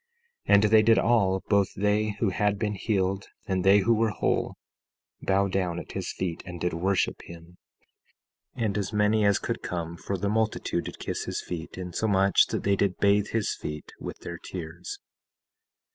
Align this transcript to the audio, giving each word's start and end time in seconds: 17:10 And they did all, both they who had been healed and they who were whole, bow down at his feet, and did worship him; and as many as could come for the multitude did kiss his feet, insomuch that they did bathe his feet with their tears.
17:10 0.47 0.53
And 0.55 0.63
they 0.63 0.81
did 0.81 0.97
all, 0.97 1.43
both 1.47 1.75
they 1.75 2.15
who 2.19 2.29
had 2.29 2.57
been 2.57 2.73
healed 2.73 3.27
and 3.45 3.63
they 3.63 3.81
who 3.81 3.93
were 3.93 4.09
whole, 4.09 4.55
bow 5.21 5.47
down 5.47 5.77
at 5.77 5.91
his 5.91 6.11
feet, 6.11 6.41
and 6.43 6.59
did 6.59 6.73
worship 6.73 7.21
him; 7.25 7.59
and 8.55 8.79
as 8.79 8.91
many 8.91 9.23
as 9.25 9.37
could 9.37 9.61
come 9.61 9.95
for 9.95 10.17
the 10.17 10.27
multitude 10.27 10.85
did 10.85 10.97
kiss 10.97 11.25
his 11.25 11.39
feet, 11.39 11.77
insomuch 11.77 12.47
that 12.47 12.63
they 12.63 12.75
did 12.75 12.97
bathe 12.97 13.27
his 13.27 13.53
feet 13.53 13.91
with 13.99 14.17
their 14.21 14.39
tears. 14.39 14.97